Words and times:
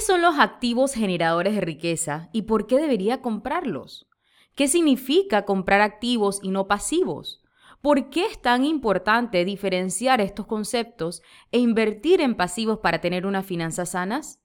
¿Qué 0.00 0.06
son 0.06 0.22
los 0.22 0.38
activos 0.38 0.94
generadores 0.94 1.54
de 1.54 1.60
riqueza 1.60 2.30
y 2.32 2.42
por 2.42 2.66
qué 2.66 2.78
debería 2.78 3.20
comprarlos? 3.20 4.08
¿Qué 4.54 4.66
significa 4.66 5.44
comprar 5.44 5.82
activos 5.82 6.40
y 6.42 6.52
no 6.52 6.66
pasivos? 6.66 7.44
¿Por 7.82 8.08
qué 8.08 8.24
es 8.24 8.40
tan 8.40 8.64
importante 8.64 9.44
diferenciar 9.44 10.22
estos 10.22 10.46
conceptos 10.46 11.20
e 11.52 11.58
invertir 11.58 12.22
en 12.22 12.34
pasivos 12.34 12.78
para 12.78 13.02
tener 13.02 13.26
unas 13.26 13.44
finanzas 13.44 13.90
sanas? 13.90 14.40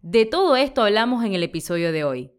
De 0.00 0.26
todo 0.26 0.54
esto 0.54 0.80
hablamos 0.80 1.24
en 1.24 1.34
el 1.34 1.42
episodio 1.42 1.90
de 1.90 2.04
hoy. 2.04 2.30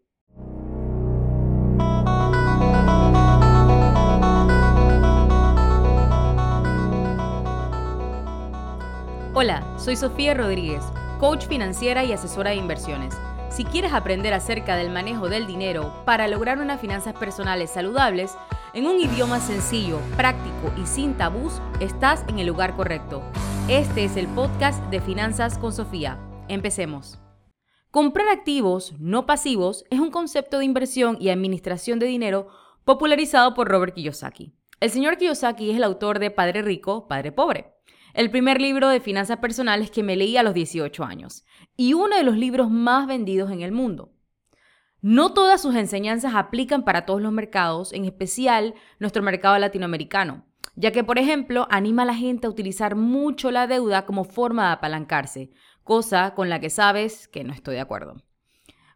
Hola, 9.34 9.62
soy 9.78 9.96
Sofía 9.96 10.32
Rodríguez, 10.32 10.82
coach 11.18 11.46
financiera 11.46 12.04
y 12.04 12.12
asesora 12.12 12.50
de 12.50 12.56
inversiones. 12.56 13.14
Si 13.48 13.64
quieres 13.64 13.92
aprender 13.92 14.34
acerca 14.34 14.76
del 14.76 14.90
manejo 14.90 15.28
del 15.28 15.46
dinero 15.46 16.02
para 16.04 16.28
lograr 16.28 16.58
unas 16.58 16.80
finanzas 16.80 17.14
personales 17.14 17.70
saludables, 17.70 18.36
en 18.74 18.86
un 18.86 19.00
idioma 19.00 19.40
sencillo, 19.40 19.98
práctico 20.16 20.72
y 20.76 20.86
sin 20.86 21.14
tabús, 21.14 21.62
estás 21.80 22.24
en 22.28 22.38
el 22.38 22.46
lugar 22.46 22.76
correcto. 22.76 23.22
Este 23.68 24.04
es 24.04 24.16
el 24.16 24.26
podcast 24.28 24.82
de 24.90 25.00
Finanzas 25.00 25.58
con 25.58 25.72
Sofía. 25.72 26.18
Empecemos. 26.48 27.18
Comprar 27.90 28.28
activos 28.28 28.92
no 28.98 29.24
pasivos 29.24 29.86
es 29.90 30.00
un 30.00 30.10
concepto 30.10 30.58
de 30.58 30.66
inversión 30.66 31.16
y 31.18 31.30
administración 31.30 31.98
de 31.98 32.06
dinero 32.06 32.48
popularizado 32.84 33.54
por 33.54 33.68
Robert 33.68 33.94
Kiyosaki. 33.94 34.52
El 34.80 34.90
señor 34.90 35.16
Kiyosaki 35.16 35.70
es 35.70 35.76
el 35.76 35.84
autor 35.84 36.18
de 36.18 36.30
Padre 36.30 36.60
Rico, 36.60 37.08
Padre 37.08 37.32
Pobre 37.32 37.76
el 38.16 38.30
primer 38.30 38.62
libro 38.62 38.88
de 38.88 38.98
finanzas 38.98 39.36
personales 39.38 39.90
que 39.90 40.02
me 40.02 40.16
leí 40.16 40.38
a 40.38 40.42
los 40.42 40.54
18 40.54 41.04
años 41.04 41.44
y 41.76 41.92
uno 41.92 42.16
de 42.16 42.22
los 42.22 42.38
libros 42.38 42.70
más 42.70 43.06
vendidos 43.06 43.50
en 43.50 43.60
el 43.60 43.72
mundo. 43.72 44.10
No 45.02 45.34
todas 45.34 45.60
sus 45.60 45.74
enseñanzas 45.74 46.34
aplican 46.34 46.82
para 46.82 47.04
todos 47.04 47.20
los 47.20 47.30
mercados, 47.30 47.92
en 47.92 48.06
especial 48.06 48.74
nuestro 48.98 49.22
mercado 49.22 49.58
latinoamericano, 49.58 50.46
ya 50.76 50.92
que, 50.92 51.04
por 51.04 51.18
ejemplo, 51.18 51.68
anima 51.70 52.04
a 52.04 52.06
la 52.06 52.14
gente 52.14 52.46
a 52.46 52.50
utilizar 52.50 52.96
mucho 52.96 53.50
la 53.50 53.66
deuda 53.66 54.06
como 54.06 54.24
forma 54.24 54.68
de 54.68 54.72
apalancarse, 54.72 55.50
cosa 55.84 56.32
con 56.34 56.48
la 56.48 56.58
que 56.58 56.70
sabes 56.70 57.28
que 57.28 57.44
no 57.44 57.52
estoy 57.52 57.74
de 57.74 57.82
acuerdo. 57.82 58.16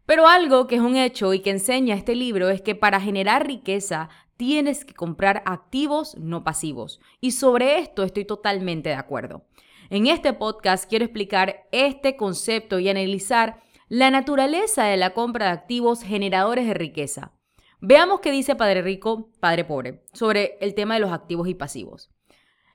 Pero 0.07 0.27
algo 0.27 0.65
que 0.65 0.75
es 0.75 0.81
un 0.81 0.95
hecho 0.95 1.31
y 1.35 1.41
que 1.41 1.51
enseña 1.51 1.93
este 1.93 2.15
libro 2.15 2.49
es 2.49 2.63
que 2.63 2.73
para 2.73 2.99
generar 2.99 3.45
riqueza 3.45 4.09
tienes 4.41 4.85
que 4.85 4.95
comprar 4.95 5.43
activos 5.45 6.17
no 6.17 6.43
pasivos. 6.43 6.99
Y 7.19 7.29
sobre 7.29 7.77
esto 7.77 8.01
estoy 8.01 8.25
totalmente 8.25 8.89
de 8.89 8.95
acuerdo. 8.95 9.45
En 9.91 10.07
este 10.07 10.33
podcast 10.33 10.89
quiero 10.89 11.05
explicar 11.05 11.67
este 11.71 12.15
concepto 12.17 12.79
y 12.79 12.89
analizar 12.89 13.61
la 13.87 14.09
naturaleza 14.09 14.85
de 14.85 14.97
la 14.97 15.13
compra 15.13 15.45
de 15.45 15.51
activos 15.51 16.01
generadores 16.01 16.65
de 16.65 16.73
riqueza. 16.73 17.33
Veamos 17.81 18.21
qué 18.21 18.31
dice 18.31 18.55
Padre 18.55 18.81
Rico, 18.81 19.29
Padre 19.39 19.63
Pobre 19.63 20.05
sobre 20.11 20.57
el 20.59 20.73
tema 20.73 20.95
de 20.95 21.01
los 21.01 21.11
activos 21.11 21.47
y 21.47 21.53
pasivos. 21.53 22.09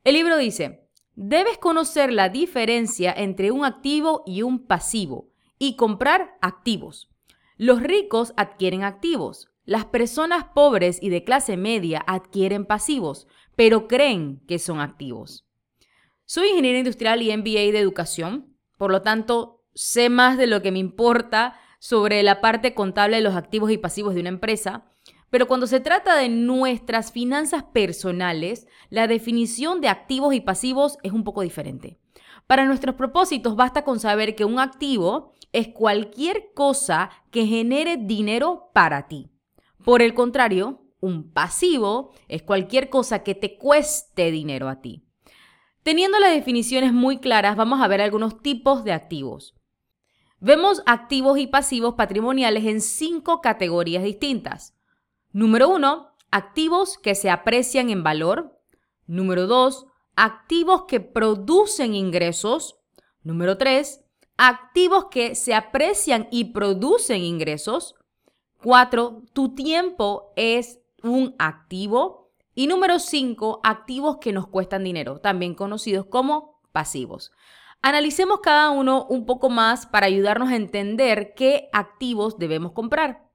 El 0.05 0.15
libro 0.15 0.37
dice, 0.37 0.89
debes 1.17 1.59
conocer 1.59 2.13
la 2.13 2.29
diferencia 2.29 3.13
entre 3.13 3.51
un 3.51 3.65
activo 3.65 4.23
y 4.25 4.43
un 4.43 4.69
pasivo 4.69 5.33
y 5.59 5.75
comprar 5.75 6.39
activos. 6.41 7.11
Los 7.57 7.83
ricos 7.83 8.35
adquieren 8.37 8.85
activos, 8.85 9.51
las 9.67 9.85
personas 9.85 10.45
pobres 10.55 10.99
y 11.03 11.11
de 11.11 11.25
clase 11.25 11.57
media 11.57 12.03
adquieren 12.07 12.65
pasivos, 12.65 13.27
pero 13.57 13.89
creen 13.89 14.41
que 14.47 14.59
son 14.59 14.81
activos. 14.81 15.45
Soy 16.25 16.49
ingeniero 16.49 16.79
industrial 16.79 17.21
y 17.21 17.37
MBA 17.37 17.73
de 17.73 17.81
educación, 17.81 18.57
por 18.79 18.91
lo 18.91 19.03
tanto, 19.03 19.65
sé 19.75 20.09
más 20.09 20.39
de 20.39 20.47
lo 20.47 20.63
que 20.63 20.73
me 20.73 20.79
importa 20.79 21.59
sobre 21.79 22.23
la 22.23 22.41
parte 22.41 22.75
contable 22.75 23.17
de 23.17 23.23
los 23.23 23.35
activos 23.35 23.71
y 23.71 23.79
pasivos 23.79 24.15
de 24.15 24.21
una 24.21 24.29
empresa, 24.29 24.87
pero 25.31 25.49
cuando 25.49 25.67
se 25.67 25.81
trata 25.81 26.17
de 26.17 26.29
nuestras 26.29 27.13
finanzas 27.13 27.65
personales, 27.65 28.67
la 28.89 29.09
definición 29.09 29.81
de 29.81 29.89
activos 29.89 30.35
y 30.35 30.41
pasivos 30.41 30.99
es 31.03 31.13
un 31.13 31.25
poco 31.25 31.43
diferente. 31.43 31.99
Para 32.47 32.65
nuestros 32.65 32.95
propósitos 32.95 33.57
basta 33.57 33.83
con 33.83 33.99
saber 33.99 34.37
que 34.37 34.45
un 34.45 34.61
activo 34.61 35.33
es 35.53 35.69
cualquier 35.69 36.53
cosa 36.55 37.11
que 37.31 37.47
genere 37.47 37.97
dinero 37.97 38.71
para 38.73 39.09
ti. 39.09 39.31
Por 39.87 40.03
el 40.03 40.15
contrario, 40.15 40.83
un 40.99 41.31
pasivo 41.31 42.11
es 42.27 42.43
cualquier 42.43 42.91
cosa 42.91 43.23
que 43.23 43.37
te 43.37 43.57
cueste 43.57 44.33
dinero 44.33 44.69
a 44.69 44.81
ti. 44.81 45.05
Teniendo 45.85 46.19
las 46.19 46.35
definiciones 46.35 46.93
muy 46.93 47.19
claras, 47.19 47.55
vamos 47.57 47.81
a 47.81 47.87
ver 47.87 48.01
algunos 48.01 48.43
tipos 48.43 48.83
de 48.83 48.91
activos. 48.91 49.55
Vemos 50.41 50.83
activos 50.87 51.39
y 51.39 51.47
pasivos 51.47 51.95
patrimoniales 51.95 52.65
en 52.65 52.81
cinco 52.81 53.41
categorías 53.41 54.03
distintas. 54.03 54.77
Número 55.31 55.69
uno, 55.69 56.17
activos 56.33 56.99
que 56.99 57.15
se 57.15 57.31
aprecian 57.31 57.89
en 57.89 58.03
valor. 58.03 58.59
Número 59.07 59.47
dos, 59.47 59.87
activos 60.17 60.87
que 60.89 60.99
producen 60.99 61.95
ingresos. 61.95 62.81
Número 63.23 63.57
tres, 63.57 64.01
activos 64.37 65.07
que 65.13 65.37
se 65.37 65.55
aprecian 65.55 66.27
y 66.33 66.47
producen 66.47 67.23
ingresos. 67.23 67.95
Cuatro, 68.67 69.23
tu 69.33 69.55
tiempo 69.55 70.33
es 70.35 70.81
un 71.05 71.37
activo. 71.39 72.33
Y 72.53 72.67
número 72.67 72.99
cinco, 72.99 73.61
activos 73.63 74.17
que 74.21 74.33
nos 74.33 74.49
cuestan 74.49 74.83
dinero, 74.83 75.21
también 75.21 75.55
conocidos 75.55 76.07
como 76.07 76.61
pasivos. 76.73 77.31
Analicemos 77.81 78.41
cada 78.41 78.71
uno 78.71 79.07
un 79.09 79.25
poco 79.25 79.51
más 79.51 79.87
para 79.87 80.07
ayudarnos 80.07 80.49
a 80.49 80.57
entender 80.57 81.35
qué 81.37 81.69
activos 81.73 82.39
debemos 82.39 82.73
comprar. 82.73 83.31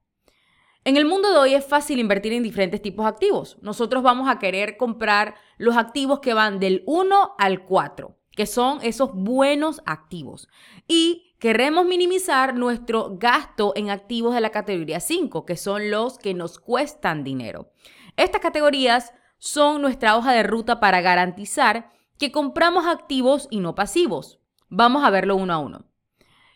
En 0.83 0.97
el 0.97 1.05
mundo 1.05 1.31
de 1.31 1.37
hoy 1.37 1.53
es 1.53 1.65
fácil 1.65 1.99
invertir 1.99 2.33
en 2.33 2.43
diferentes 2.43 2.81
tipos 2.81 3.05
de 3.05 3.11
activos. 3.11 3.57
Nosotros 3.61 4.03
vamos 4.03 4.29
a 4.29 4.37
querer 4.37 4.75
comprar 4.75 5.35
los 5.57 5.77
activos 5.77 6.19
que 6.19 6.33
van 6.33 6.59
del 6.59 6.83
1 6.87 7.35
al 7.37 7.63
4, 7.63 8.17
que 8.31 8.45
son 8.45 8.79
esos 8.81 9.13
buenos 9.13 9.81
activos. 9.85 10.49
Y 10.89 11.30
Queremos 11.41 11.87
minimizar 11.87 12.53
nuestro 12.53 13.17
gasto 13.17 13.73
en 13.75 13.89
activos 13.89 14.35
de 14.35 14.41
la 14.41 14.51
categoría 14.51 14.99
5, 14.99 15.43
que 15.43 15.57
son 15.57 15.89
los 15.89 16.19
que 16.19 16.35
nos 16.35 16.59
cuestan 16.59 17.23
dinero. 17.23 17.71
Estas 18.15 18.41
categorías 18.41 19.11
son 19.39 19.81
nuestra 19.81 20.15
hoja 20.15 20.33
de 20.33 20.43
ruta 20.43 20.79
para 20.79 21.01
garantizar 21.01 21.89
que 22.19 22.31
compramos 22.31 22.85
activos 22.85 23.47
y 23.49 23.59
no 23.59 23.73
pasivos. 23.73 24.39
Vamos 24.69 25.03
a 25.03 25.09
verlo 25.09 25.35
uno 25.35 25.53
a 25.53 25.57
uno. 25.57 25.85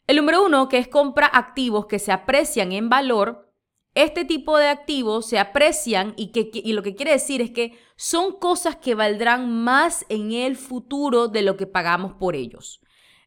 El 0.05 0.17
número 0.17 0.45
uno, 0.45 0.69
que 0.69 0.77
es 0.77 0.87
compra 0.87 1.25
activos 1.33 1.87
que 1.87 1.97
se 1.97 2.11
aprecian 2.11 2.71
en 2.71 2.87
valor. 2.87 3.51
Este 3.95 4.23
tipo 4.23 4.55
de 4.59 4.67
activos 4.67 5.25
se 5.25 5.39
aprecian 5.39 6.13
y, 6.15 6.31
lo 6.73 6.83
que 6.83 6.93
quiere 6.93 7.13
decir 7.13 7.41
es 7.41 7.49
que 7.49 7.75
son 7.95 8.33
cosas 8.37 8.75
que 8.75 8.93
valdrán 8.93 9.49
más 9.63 10.05
en 10.09 10.31
el 10.31 10.55
futuro 10.55 11.27
de 11.27 11.41
lo 11.41 11.57
que 11.57 11.65
pagamos 11.65 12.13
por 12.13 12.35
ellos. 12.35 12.81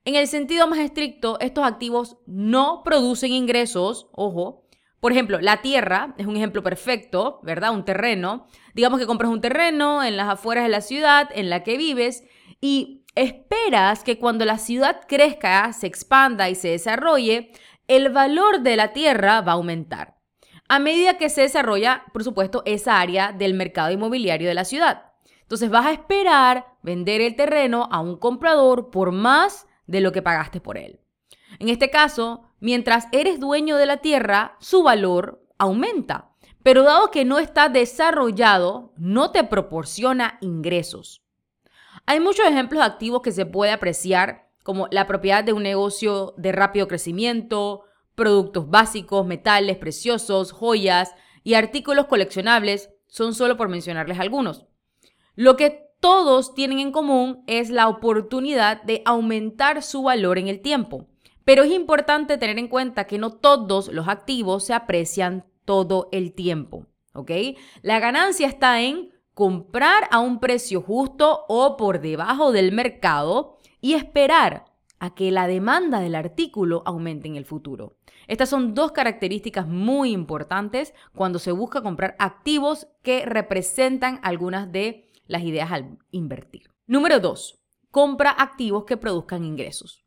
En 0.08 0.14
el 0.14 0.26
sentido 0.26 0.66
más 0.66 0.78
estricto, 0.78 1.38
estos 1.38 1.66
activos 1.66 2.16
no 2.24 2.80
producen 2.82 3.30
ingresos, 3.30 4.08
ojo. 4.12 4.64
Por 5.00 5.12
ejemplo, 5.12 5.38
la 5.38 5.60
tierra 5.60 6.14
es 6.16 6.26
un 6.26 6.34
ejemplo 6.34 6.62
perfecto, 6.62 7.41
¿verdad? 7.42 7.74
Un 7.74 7.84
terreno. 7.84 8.46
Digamos 8.72 8.98
que 8.98 9.06
compras 9.06 9.30
un 9.30 9.42
terreno 9.42 10.02
en 10.02 10.16
las 10.16 10.30
afueras 10.30 10.64
de 10.64 10.70
la 10.70 10.80
ciudad 10.80 11.28
en 11.34 11.50
la 11.50 11.62
que 11.62 11.76
vives 11.76 12.24
y 12.58 13.04
esperas 13.16 14.02
que 14.02 14.19
cuando 14.19 14.46
la 14.46 14.56
ciudad 14.56 15.02
crezca, 15.06 15.74
se 15.74 15.86
expanda 15.86 16.48
y 16.48 16.54
se 16.54 16.69
desarrolle, 16.69 17.52
el 17.86 18.08
valor 18.08 18.62
de 18.62 18.76
la 18.76 18.94
tierra 18.94 19.42
va 19.42 19.52
a 19.52 19.56
aumentar. 19.56 20.16
A 20.70 20.78
medida 20.78 21.19
que 21.19 21.28
se 21.28 21.42
desarrolla, 21.42 22.04
por 22.14 22.25
supuesto, 22.25 22.62
esa 22.64 22.98
área 22.98 23.32
del 23.32 23.52
mercado 23.52 23.90
inmobiliario 23.90 24.48
de 24.48 24.54
la 24.54 24.64
ciudad. 24.64 25.12
Entonces 25.42 25.69
vas 25.69 25.84
a 25.84 25.92
esperar 25.92 26.64
vender 26.82 27.20
el 27.20 27.36
terreno 27.36 27.90
a 27.92 28.00
un 28.00 28.16
comprador 28.16 28.88
por 28.88 29.12
más 29.12 29.67
de 29.88 30.00
lo 30.00 30.12
que 30.12 30.22
pagaste 30.22 30.60
por 30.60 30.78
él. 30.78 31.00
En 31.59 31.69
este 31.69 31.91
caso, 31.91 32.44
mientras 32.61 33.08
eres 33.11 33.40
dueño 33.40 33.76
de 33.76 33.87
la 33.87 33.96
tierra, 33.96 34.56
su 34.61 34.85
valor 34.85 35.44
aumenta. 35.58 36.31
Pero 36.62 36.85
dado 36.85 37.11
que 37.11 37.25
no 37.25 37.38
está 37.38 37.69
desarrollado, 37.69 38.93
no 38.96 39.32
te 39.32 39.43
proporciona 39.43 40.38
ingresos. 40.40 41.23
Hay 42.06 42.20
muchos 42.20 42.46
ejemplos 42.46 42.85
activos 42.85 43.23
que 43.23 43.32
se 43.32 43.46
puede 43.46 43.73
apreciar, 43.73 44.49
como 44.62 44.87
la 44.90 45.06
propiedad 45.06 45.43
de 45.43 45.52
un 45.52 45.62
negocio 45.62 46.34
de 46.37 46.52
rápido 46.52 46.87
crecimiento, 46.87 47.84
productos 48.14 48.69
básicos, 48.69 49.26
metales 49.26 49.79
preciosos, 49.79 50.52
joyas 50.52 51.14
y 51.43 51.55
artículos 51.55 52.06
coleccionables, 52.06 52.91
son 53.06 53.34
solo 53.34 53.56
por 53.56 53.69
mencionarles 53.69 54.19
algunos. 54.20 54.67
Lo 55.34 55.56
que 55.56 55.88
todos 56.00 56.54
tienen 56.54 56.78
en 56.78 56.92
común 56.92 57.42
es 57.46 57.70
la 57.70 57.88
oportunidad 57.88 58.82
de 58.82 59.02
aumentar 59.04 59.82
su 59.82 60.02
valor 60.02 60.38
en 60.38 60.48
el 60.48 60.60
tiempo. 60.60 61.06
Pero 61.44 61.62
es 61.62 61.72
importante 61.72 62.36
tener 62.38 62.58
en 62.58 62.68
cuenta 62.68 63.06
que 63.06 63.18
no 63.18 63.30
todos 63.30 63.88
los 63.88 64.08
activos 64.08 64.64
se 64.64 64.74
aprecian 64.74 65.46
todo 65.64 66.08
el 66.12 66.32
tiempo. 66.34 66.86
¿Ok? 67.14 67.30
La 67.82 68.00
ganancia 68.00 68.46
está 68.46 68.80
en 68.80 69.10
comprar 69.34 70.08
a 70.10 70.18
un 70.18 70.40
precio 70.40 70.82
justo 70.82 71.44
o 71.48 71.76
por 71.76 72.00
debajo 72.00 72.52
del 72.52 72.72
mercado 72.72 73.56
y 73.80 73.94
esperar 73.94 74.64
a 74.98 75.14
que 75.14 75.30
la 75.30 75.46
demanda 75.46 76.00
del 76.00 76.14
artículo 76.14 76.82
aumente 76.84 77.28
en 77.28 77.36
el 77.36 77.44
futuro. 77.44 77.96
Estas 78.26 78.48
son 78.50 78.74
dos 78.74 78.92
características 78.92 79.66
muy 79.66 80.12
importantes 80.12 80.92
cuando 81.14 81.38
se 81.38 81.52
busca 81.52 81.82
comprar 81.82 82.14
activos 82.18 82.88
que 83.02 83.24
representan 83.24 84.20
algunas 84.22 84.70
de 84.70 85.07
las 85.28 85.44
ideas 85.44 85.70
al 85.70 85.98
invertir. 86.10 86.70
Número 86.86 87.20
2. 87.20 87.60
Compra 87.92 88.30
activos 88.30 88.84
que 88.84 88.96
produzcan 88.96 89.44
ingresos. 89.44 90.04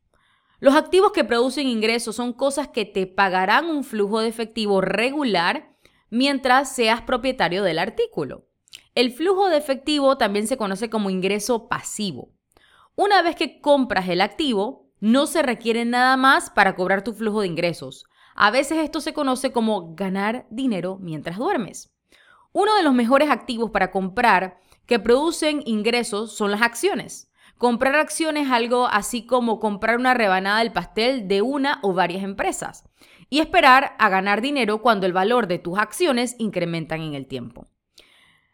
Los 0.59 0.75
activos 0.75 1.11
que 1.11 1.23
producen 1.23 1.67
ingresos 1.67 2.15
son 2.15 2.33
cosas 2.33 2.67
que 2.67 2.85
te 2.85 3.07
pagarán 3.07 3.65
un 3.65 3.83
flujo 3.83 4.19
de 4.19 4.27
efectivo 4.27 4.81
regular 4.81 5.75
mientras 6.09 6.75
seas 6.75 7.01
propietario 7.01 7.63
del 7.63 7.79
artículo. 7.79 8.47
El 8.93 9.11
flujo 9.11 9.47
de 9.49 9.57
efectivo 9.57 10.17
también 10.17 10.47
se 10.47 10.57
conoce 10.57 10.89
como 10.89 11.09
ingreso 11.09 11.69
pasivo. 11.69 12.33
Una 12.95 13.21
vez 13.21 13.35
que 13.35 13.61
compras 13.61 14.09
el 14.09 14.21
activo, 14.21 14.91
no 14.99 15.25
se 15.25 15.41
requiere 15.41 15.85
nada 15.85 16.17
más 16.17 16.49
para 16.49 16.75
cobrar 16.75 17.03
tu 17.03 17.13
flujo 17.13 17.41
de 17.41 17.47
ingresos. 17.47 18.05
A 18.35 18.51
veces 18.51 18.79
esto 18.79 19.01
se 19.01 19.13
conoce 19.13 19.51
como 19.51 19.95
ganar 19.95 20.45
dinero 20.51 20.97
mientras 21.01 21.37
duermes. 21.37 21.91
Uno 22.53 22.75
de 22.75 22.83
los 22.83 22.93
mejores 22.93 23.29
activos 23.29 23.71
para 23.71 23.91
comprar 23.91 24.59
que 24.85 24.99
producen 24.99 25.63
ingresos 25.65 26.35
son 26.35 26.51
las 26.51 26.61
acciones. 26.61 27.31
Comprar 27.57 27.95
acciones 27.95 28.47
es 28.47 28.51
algo 28.51 28.87
así 28.87 29.25
como 29.25 29.59
comprar 29.59 29.97
una 29.97 30.13
rebanada 30.13 30.59
del 30.59 30.71
pastel 30.71 31.27
de 31.27 31.41
una 31.41 31.79
o 31.83 31.93
varias 31.93 32.23
empresas 32.23 32.83
y 33.29 33.39
esperar 33.39 33.95
a 33.99 34.09
ganar 34.09 34.41
dinero 34.41 34.81
cuando 34.81 35.05
el 35.05 35.13
valor 35.13 35.47
de 35.47 35.59
tus 35.59 35.77
acciones 35.77 36.35
incrementan 36.39 37.01
en 37.01 37.13
el 37.13 37.27
tiempo. 37.27 37.67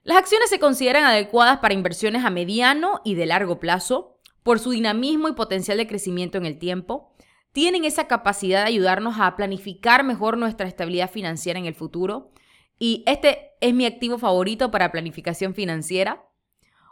Las 0.03 0.17
acciones 0.17 0.49
se 0.49 0.59
consideran 0.59 1.03
adecuadas 1.03 1.59
para 1.59 1.73
inversiones 1.73 2.23
a 2.23 2.29
mediano 2.29 3.01
y 3.03 3.15
de 3.15 3.25
largo 3.25 3.59
plazo 3.59 4.19
por 4.43 4.59
su 4.59 4.71
dinamismo 4.71 5.27
y 5.27 5.33
potencial 5.33 5.77
de 5.77 5.87
crecimiento 5.87 6.37
en 6.37 6.45
el 6.45 6.57
tiempo. 6.59 7.13
Tienen 7.51 7.83
esa 7.83 8.07
capacidad 8.07 8.61
de 8.61 8.69
ayudarnos 8.69 9.15
a 9.19 9.35
planificar 9.35 10.05
mejor 10.05 10.37
nuestra 10.37 10.67
estabilidad 10.67 11.09
financiera 11.09 11.59
en 11.59 11.65
el 11.65 11.75
futuro. 11.75 12.31
Y 12.79 13.03
este 13.05 13.51
es 13.61 13.73
mi 13.73 13.85
activo 13.85 14.17
favorito 14.17 14.71
para 14.71 14.91
planificación 14.91 15.53
financiera. 15.53 16.23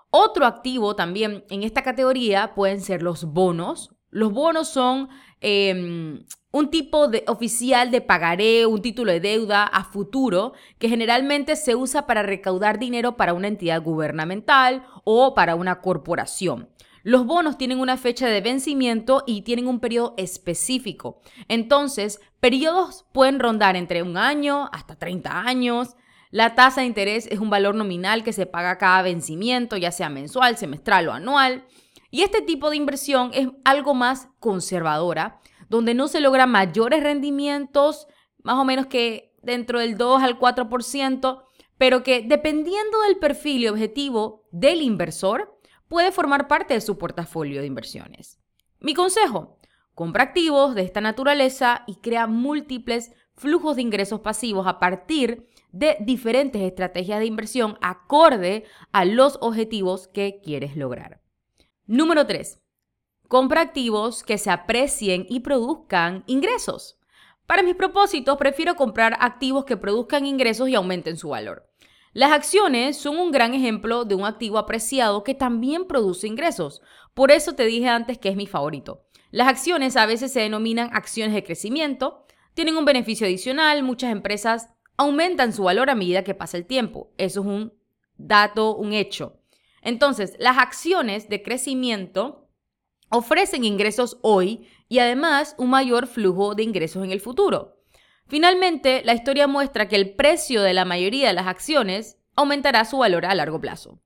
Otro 0.10 0.46
activo 0.46 0.96
también 0.96 1.44
en 1.50 1.64
esta 1.64 1.84
categoría 1.84 2.54
pueden 2.56 2.82
ser 2.82 3.02
los 3.02 3.26
bonos. 3.26 3.92
Los 4.10 4.32
bonos 4.32 4.70
son 4.70 5.10
em, 5.42 6.24
un 6.52 6.70
tipo 6.70 7.10
de 7.10 7.26
oficial 7.28 7.92
de 7.92 8.00
pagaré, 8.00 8.66
un 8.66 8.82
título 8.82 9.12
de 9.12 9.20
deuda 9.20 9.64
a 9.66 9.84
futuro 9.84 10.54
que 10.80 10.88
generalmente 10.88 11.58
se 11.58 11.76
usa 11.76 12.08
para 12.08 12.24
recaudar 12.24 12.80
dinero 12.80 13.18
para 13.18 13.34
una 13.34 13.50
entidad 13.50 13.84
gubernamental 13.84 14.86
o 15.04 15.34
para 15.34 15.56
una 15.56 15.82
corporación. 15.82 16.70
Los 17.06 17.28
bonos 17.28 17.60
tienen 17.60 17.80
una 17.80 17.98
fecha 17.98 18.28
de 18.28 18.42
vencimiento 18.42 19.24
y 19.28 19.44
tienen 19.44 19.68
un 19.68 19.80
periodo 19.80 20.16
específico. 20.18 21.22
Entonces, 21.48 22.20
periodos 22.40 23.06
pueden 23.12 23.40
rondar 23.40 23.76
entre 23.76 24.02
un 24.02 24.18
año 24.18 24.72
hasta 24.74 24.96
30 24.96 25.42
años. 25.42 25.96
La 26.32 26.56
tasa 26.56 26.82
de 26.82 26.88
interés 26.88 27.28
es 27.30 27.38
un 27.38 27.52
valor 27.52 27.76
nominal 27.76 28.24
que 28.24 28.34
se 28.34 28.48
paga 28.48 28.80
cada 28.80 29.04
vencimiento, 29.04 29.78
ya 29.78 29.92
sea 29.92 30.10
mensual, 30.10 30.58
semestral 30.58 31.08
o 31.08 31.14
anual. 31.14 31.68
Y 32.10 32.24
este 32.24 32.42
tipo 32.42 32.72
de 32.72 32.78
inversión 32.78 33.30
es 33.36 33.50
algo 33.64 33.94
más 33.94 34.30
conservadora, 34.40 35.40
donde 35.70 35.94
no 35.94 36.08
se 36.08 36.22
logran 36.22 36.50
mayores 36.50 37.04
rendimientos, 37.04 38.08
más 38.42 38.56
o 38.56 38.66
menos 38.66 38.88
que 38.88 39.36
dentro 39.44 39.78
del 39.78 39.96
2 39.96 40.24
al 40.24 40.40
4%, 40.40 41.44
pero 41.78 42.02
que 42.02 42.24
dependiendo 42.28 43.02
del 43.02 43.18
perfil 43.18 43.62
y 43.62 43.68
objetivo 43.68 44.48
del 44.52 44.82
inversor, 44.82 45.55
puede 45.96 46.12
formar 46.12 46.50
parte 46.50 46.74
de 46.74 46.82
su 46.82 46.98
portafolio 46.98 47.62
de 47.62 47.68
inversiones. 47.68 48.38
Mi 48.82 48.94
consejo, 48.94 49.60
compra 49.94 50.24
activos 50.24 50.76
de 50.76 50.82
esta 50.82 51.00
naturaleza 51.00 51.86
y 51.88 52.02
crea 52.02 52.28
múltiples 52.28 53.14
flujos 53.34 53.78
de 53.78 53.84
ingresos 53.84 54.20
pasivos 54.20 54.68
a 54.68 54.78
partir 54.78 55.48
de 55.72 55.96
diferentes 56.02 56.62
estrategias 56.62 57.20
de 57.20 57.28
inversión 57.28 57.78
acorde 57.80 58.66
a 58.92 59.06
los 59.06 59.38
objetivos 59.40 60.10
que 60.10 60.42
quieres 60.44 60.76
lograr. 60.76 61.22
Número 61.86 62.28
3. 62.28 62.60
Compra 63.30 63.62
activos 63.62 64.24
que 64.24 64.38
se 64.38 64.52
aprecien 64.52 65.26
y 65.30 65.40
produzcan 65.40 66.26
ingresos. 66.28 67.00
Para 67.46 67.64
mis 67.64 67.76
propósitos, 67.76 68.36
prefiero 68.36 68.76
comprar 68.76 69.16
activos 69.22 69.64
que 69.64 69.78
produzcan 69.78 70.26
ingresos 70.26 70.68
y 70.68 70.76
aumenten 70.76 71.16
su 71.16 71.30
valor. 71.30 71.72
Las 72.16 72.32
acciones 72.32 72.96
son 72.96 73.18
un 73.18 73.30
gran 73.30 73.54
ejemplo 73.54 74.06
de 74.06 74.16
un 74.16 74.24
activo 74.24 74.58
apreciado 74.58 75.26
que 75.26 75.34
también 75.34 75.86
produce 75.86 76.28
ingresos. 76.28 76.82
Por 77.14 77.30
eso 77.30 77.56
te 77.56 77.66
dije 77.66 77.90
antes 77.90 78.18
que 78.18 78.30
es 78.30 78.38
mi 78.38 78.48
favorito. 78.48 79.04
Las 79.32 79.50
acciones 79.50 79.98
a 79.98 80.06
veces 80.06 80.32
se 80.32 80.40
denominan 80.40 80.92
acciones 80.94 81.36
de 81.36 81.44
crecimiento, 81.44 82.26
tienen 82.54 82.78
un 82.78 82.86
beneficio 82.86 83.28
adicional, 83.28 83.84
muchas 83.84 84.14
empresas 84.14 84.70
aumentan 84.96 85.52
su 85.52 85.64
valor 85.64 85.90
a 85.90 85.96
medida 85.96 86.24
que 86.24 86.34
pasa 86.34 86.56
el 86.56 86.66
tiempo. 86.66 87.12
Eso 87.18 87.42
es 87.42 87.48
un 87.48 87.74
dato, 88.16 88.78
un 88.78 88.94
hecho. 88.94 89.42
Entonces, 89.82 90.38
las 90.40 90.58
acciones 90.58 91.28
de 91.28 91.44
crecimiento 91.44 92.48
ofrecen 93.10 93.66
ingresos 93.66 94.20
hoy 94.22 94.70
y 94.88 95.00
además 95.00 95.54
un 95.58 95.70
mayor 95.70 96.08
flujo 96.08 96.56
de 96.56 96.64
ingresos 96.64 97.04
en 97.04 97.12
el 97.12 97.20
futuro. 97.20 97.75
Finalmente, 98.28 99.02
la 99.06 99.14
historia 99.14 99.48
muestra 99.48 99.88
que 99.88 99.96
el 99.96 100.16
precio 100.16 100.62
de 100.64 100.74
la 100.74 100.86
mayoría 100.86 101.28
de 101.28 101.34
las 101.34 101.48
acciones 101.48 102.18
aumentará 102.36 102.84
su 102.86 102.98
valor 102.98 103.26
a 103.26 103.36
largo 103.36 103.62
plazo. 103.62 104.02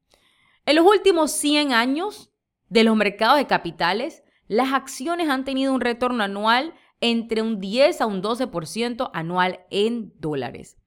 En 0.66 0.76
los 0.76 0.86
últimos 0.86 1.32
100 1.32 1.74
años 1.74 2.32
de 2.68 2.84
los 2.84 2.96
mercados 2.96 3.38
de 3.38 3.48
capitales, 3.48 4.24
las 4.48 4.74
acciones 4.74 5.30
han 5.30 5.46
tenido 5.46 5.74
un 5.74 5.82
retorno 5.82 6.24
anual 6.24 6.74
entre 7.02 7.42
un 7.42 7.60
10 7.60 8.02
a 8.02 8.06
un 8.06 8.22
12% 8.22 9.10
anual 9.14 9.62
en 9.72 10.14
dólares. 10.20 10.78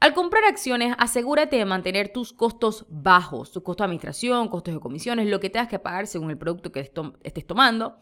Al 0.00 0.12
comprar 0.12 0.44
acciones, 0.44 0.94
asegúrate 0.98 1.56
de 1.56 1.64
mantener 1.64 2.12
tus 2.12 2.32
costos 2.32 2.84
bajos, 2.90 3.52
tus 3.52 3.62
costos 3.62 3.84
de 3.84 3.86
administración, 3.86 4.48
costos 4.48 4.74
de 4.74 4.80
comisiones, 4.80 5.28
lo 5.28 5.40
que 5.40 5.48
tengas 5.50 5.68
que 5.68 5.78
pagar 5.78 6.06
según 6.06 6.30
el 6.30 6.36
producto 6.36 6.72
que 6.72 6.80
estés 6.80 7.46
tomando. 7.46 7.98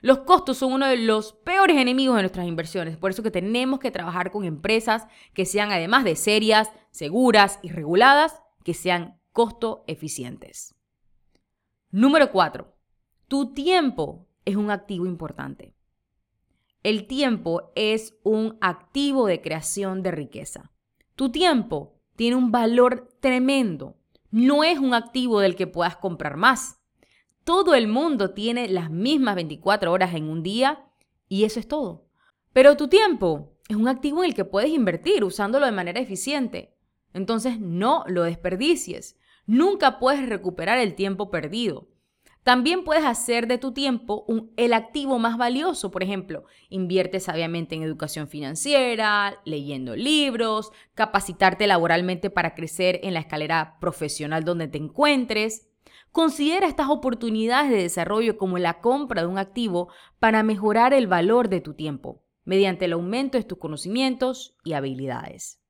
Los 0.00 0.18
costos 0.18 0.58
son 0.58 0.72
uno 0.72 0.86
de 0.86 0.96
los 0.96 1.32
peores 1.32 1.76
enemigos 1.76 2.16
de 2.16 2.22
nuestras 2.22 2.46
inversiones, 2.46 2.96
por 2.96 3.10
eso 3.10 3.22
que 3.22 3.30
tenemos 3.30 3.80
que 3.80 3.90
trabajar 3.90 4.30
con 4.30 4.44
empresas 4.44 5.06
que 5.34 5.44
sean 5.44 5.72
además 5.72 6.04
de 6.04 6.14
serias, 6.14 6.70
seguras 6.90 7.58
y 7.62 7.70
reguladas, 7.70 8.40
que 8.64 8.74
sean 8.74 9.20
costo 9.32 9.84
eficientes. 9.86 10.74
Número 11.90 12.30
4. 12.30 12.74
Tu 13.28 13.54
tiempo 13.54 14.28
es 14.44 14.56
un 14.56 14.70
activo 14.70 15.06
importante. 15.06 15.74
El 16.82 17.06
tiempo 17.06 17.72
es 17.74 18.16
un 18.22 18.56
activo 18.60 19.26
de 19.26 19.40
creación 19.40 20.02
de 20.02 20.10
riqueza. 20.12 20.70
Tu 21.16 21.30
tiempo 21.30 22.00
tiene 22.14 22.36
un 22.36 22.52
valor 22.52 23.16
tremendo. 23.20 23.96
No 24.30 24.64
es 24.64 24.78
un 24.78 24.94
activo 24.94 25.40
del 25.40 25.56
que 25.56 25.66
puedas 25.66 25.96
comprar 25.96 26.36
más. 26.36 26.77
Todo 27.48 27.74
el 27.74 27.88
mundo 27.88 28.32
tiene 28.34 28.68
las 28.68 28.90
mismas 28.90 29.34
24 29.34 29.90
horas 29.90 30.14
en 30.14 30.28
un 30.28 30.42
día 30.42 30.84
y 31.30 31.44
eso 31.44 31.58
es 31.58 31.66
todo. 31.66 32.04
Pero 32.52 32.76
tu 32.76 32.88
tiempo 32.88 33.54
es 33.70 33.76
un 33.76 33.88
activo 33.88 34.22
en 34.22 34.28
el 34.28 34.34
que 34.34 34.44
puedes 34.44 34.68
invertir 34.68 35.24
usándolo 35.24 35.64
de 35.64 35.72
manera 35.72 35.98
eficiente. 35.98 36.76
Entonces 37.14 37.58
no 37.58 38.04
lo 38.06 38.24
desperdicies. 38.24 39.16
Nunca 39.46 39.98
puedes 39.98 40.28
recuperar 40.28 40.78
el 40.78 40.94
tiempo 40.94 41.30
perdido. 41.30 41.88
También 42.42 42.84
puedes 42.84 43.06
hacer 43.06 43.46
de 43.46 43.56
tu 43.56 43.72
tiempo 43.72 44.26
el 44.58 44.74
activo 44.74 45.18
más 45.18 45.38
valioso. 45.38 45.90
Por 45.90 46.02
ejemplo, 46.02 46.44
invierte 46.68 47.18
sabiamente 47.18 47.74
en 47.74 47.82
educación 47.82 48.28
financiera, 48.28 49.40
leyendo 49.46 49.96
libros, 49.96 50.70
capacitarte 50.92 51.66
laboralmente 51.66 52.28
para 52.28 52.54
crecer 52.54 53.00
en 53.04 53.14
la 53.14 53.20
escalera 53.20 53.78
profesional 53.80 54.44
donde 54.44 54.68
te 54.68 54.76
encuentres. 54.76 55.67
Considera 56.18 56.66
estas 56.66 56.88
oportunidades 56.88 57.70
de 57.70 57.80
desarrollo 57.80 58.38
como 58.38 58.58
la 58.58 58.80
compra 58.80 59.22
de 59.22 59.28
un 59.28 59.38
activo 59.38 59.88
para 60.18 60.42
mejorar 60.42 60.92
el 60.92 61.06
valor 61.06 61.48
de 61.48 61.60
tu 61.60 61.74
tiempo, 61.74 62.24
mediante 62.44 62.86
el 62.86 62.94
aumento 62.94 63.38
de 63.38 63.44
tus 63.44 63.58
conocimientos 63.58 64.56
y 64.64 64.72
habilidades. 64.72 65.60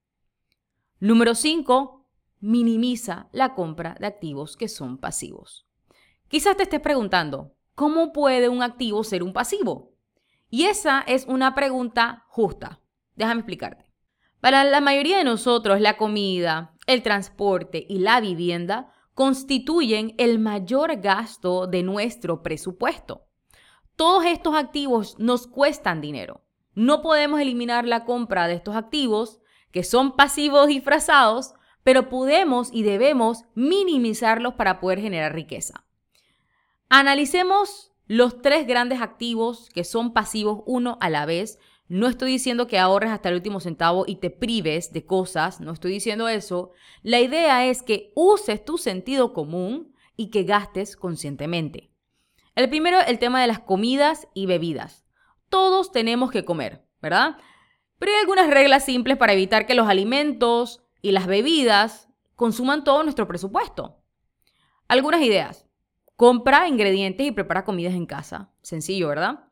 Número 1.00 1.34
5. 1.34 2.02
Minimiza 2.40 3.28
la 3.30 3.54
compra 3.54 3.94
de 4.00 4.06
activos 4.06 4.56
que 4.56 4.68
son 4.68 4.96
pasivos. 4.96 5.66
Quizás 6.28 6.56
te 6.56 6.62
estés 6.62 6.80
preguntando, 6.80 7.52
¿cómo 7.74 8.14
puede 8.14 8.48
un 8.48 8.62
activo 8.62 9.04
ser 9.04 9.22
un 9.22 9.34
pasivo? 9.34 9.92
Y 10.48 10.64
esa 10.64 11.02
es 11.02 11.26
una 11.26 11.54
pregunta 11.54 12.24
justa. 12.26 12.80
Déjame 13.16 13.40
explicarte. 13.40 13.92
Para 14.40 14.64
la 14.64 14.80
mayoría 14.80 15.18
de 15.18 15.24
nosotros, 15.24 15.78
la 15.82 15.98
comida, 15.98 16.74
el 16.86 17.02
transporte 17.02 17.84
y 17.86 17.98
la 17.98 18.22
vivienda 18.22 18.94
constituyen 19.18 20.14
el 20.16 20.38
mayor 20.38 21.00
gasto 21.00 21.66
de 21.66 21.82
nuestro 21.82 22.40
presupuesto. 22.44 23.26
Todos 23.96 24.24
estos 24.24 24.54
activos 24.54 25.16
nos 25.18 25.48
cuestan 25.48 26.00
dinero. 26.00 26.44
No 26.74 27.02
podemos 27.02 27.40
eliminar 27.40 27.84
la 27.84 28.04
compra 28.04 28.46
de 28.46 28.54
estos 28.54 28.76
activos, 28.76 29.40
que 29.72 29.82
son 29.82 30.14
pasivos 30.14 30.68
disfrazados, 30.68 31.54
pero 31.82 32.08
podemos 32.08 32.68
y 32.72 32.84
debemos 32.84 33.42
minimizarlos 33.56 34.54
para 34.54 34.78
poder 34.78 35.00
generar 35.00 35.34
riqueza. 35.34 35.84
Analicemos 36.88 37.90
los 38.06 38.40
tres 38.40 38.68
grandes 38.68 39.02
activos 39.02 39.68
que 39.70 39.82
son 39.82 40.12
pasivos 40.12 40.62
uno 40.64 40.96
a 41.00 41.10
la 41.10 41.26
vez. 41.26 41.58
No 41.88 42.06
estoy 42.06 42.32
diciendo 42.32 42.66
que 42.66 42.78
ahorres 42.78 43.10
hasta 43.10 43.30
el 43.30 43.36
último 43.36 43.60
centavo 43.60 44.04
y 44.06 44.16
te 44.16 44.28
prives 44.28 44.92
de 44.92 45.06
cosas, 45.06 45.60
no 45.60 45.72
estoy 45.72 45.90
diciendo 45.90 46.28
eso. 46.28 46.72
La 47.02 47.20
idea 47.20 47.66
es 47.66 47.82
que 47.82 48.12
uses 48.14 48.62
tu 48.62 48.76
sentido 48.76 49.32
común 49.32 49.94
y 50.14 50.30
que 50.30 50.42
gastes 50.42 50.96
conscientemente. 50.96 51.90
El 52.54 52.68
primero, 52.68 52.98
el 53.00 53.18
tema 53.18 53.40
de 53.40 53.46
las 53.46 53.60
comidas 53.60 54.28
y 54.34 54.44
bebidas. 54.44 55.06
Todos 55.48 55.90
tenemos 55.90 56.30
que 56.30 56.44
comer, 56.44 56.84
¿verdad? 57.00 57.38
Pero 57.98 58.12
hay 58.12 58.18
algunas 58.18 58.50
reglas 58.50 58.84
simples 58.84 59.16
para 59.16 59.32
evitar 59.32 59.64
que 59.66 59.74
los 59.74 59.88
alimentos 59.88 60.82
y 61.00 61.12
las 61.12 61.26
bebidas 61.26 62.08
consuman 62.34 62.84
todo 62.84 63.02
nuestro 63.02 63.26
presupuesto. 63.26 64.02
Algunas 64.88 65.22
ideas. 65.22 65.66
Compra 66.16 66.68
ingredientes 66.68 67.26
y 67.26 67.32
prepara 67.32 67.64
comidas 67.64 67.94
en 67.94 68.06
casa. 68.06 68.50
Sencillo, 68.60 69.08
¿verdad? 69.08 69.47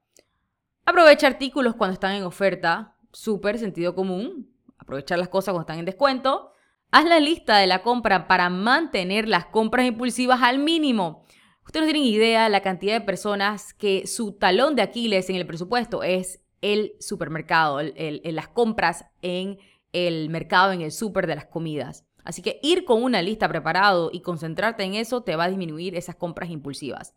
Aprovecha 0.89 1.27
artículos 1.27 1.75
cuando 1.75 1.95
están 1.95 2.13
en 2.13 2.23
oferta. 2.23 2.95
Súper 3.13 3.59
sentido 3.59 3.97
común. 3.97 4.49
Aprovechar 4.79 5.19
las 5.19 5.29
cosas 5.29 5.53
cuando 5.53 5.63
están 5.63 5.81
en 5.81 5.85
descuento. 5.85 6.53
Haz 6.93 7.05
la 7.07 7.19
lista 7.19 7.59
de 7.59 7.67
la 7.67 7.83
compra 7.83 8.29
para 8.29 8.49
mantener 8.51 9.29
las 9.29 9.47
compras 9.47 9.85
impulsivas 9.85 10.43
al 10.43 10.61
mínimo. 10.61 11.25
Ustedes 11.65 11.87
no 11.87 11.93
tienen 11.93 12.09
idea 12.09 12.49
la 12.49 12.61
cantidad 12.63 12.95
de 12.95 13.05
personas 13.05 13.75
que 13.75 14.07
su 14.07 14.35
talón 14.35 14.77
de 14.77 14.83
Aquiles 14.83 15.29
en 15.29 15.35
el 15.35 15.47
presupuesto 15.47 16.05
es 16.05 16.41
el 16.63 16.93
supermercado, 17.01 17.81
las 17.83 18.49
compras 18.49 19.07
en 19.23 19.59
el 19.93 20.31
mercado, 20.31 20.71
en 20.71 20.83
el 20.83 20.93
súper 20.93 21.27
de 21.27 21.35
las 21.35 21.47
comidas. 21.47 22.05
Así 22.23 22.43
que 22.43 22.61
ir 22.63 22.85
con 22.85 23.03
una 23.03 23.23
lista 23.23 23.49
preparado 23.49 24.11
y 24.13 24.21
concentrarte 24.21 24.85
en 24.85 24.95
eso 24.95 25.25
te 25.25 25.35
va 25.35 25.45
a 25.45 25.49
disminuir 25.49 25.97
esas 25.97 26.15
compras 26.15 26.51
impulsivas. 26.51 27.17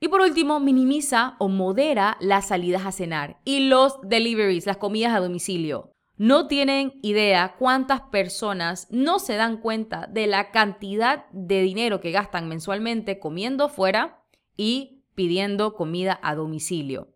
Y 0.00 0.08
por 0.08 0.22
último, 0.22 0.60
minimiza 0.60 1.36
o 1.38 1.48
modera 1.48 2.16
las 2.20 2.48
salidas 2.48 2.86
a 2.86 2.92
cenar 2.92 3.38
y 3.44 3.68
los 3.68 4.00
deliveries, 4.02 4.64
las 4.64 4.78
comidas 4.78 5.14
a 5.14 5.20
domicilio. 5.20 5.92
No 6.16 6.46
tienen 6.48 6.98
idea 7.02 7.56
cuántas 7.58 8.00
personas 8.02 8.88
no 8.90 9.18
se 9.18 9.36
dan 9.36 9.58
cuenta 9.58 10.06
de 10.06 10.26
la 10.26 10.50
cantidad 10.50 11.26
de 11.32 11.60
dinero 11.62 12.00
que 12.00 12.12
gastan 12.12 12.48
mensualmente 12.48 13.18
comiendo 13.18 13.68
fuera 13.68 14.22
y 14.56 15.02
pidiendo 15.14 15.74
comida 15.74 16.18
a 16.22 16.34
domicilio. 16.34 17.14